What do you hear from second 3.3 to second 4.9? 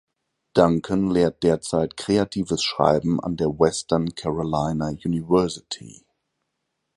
der Western Carolina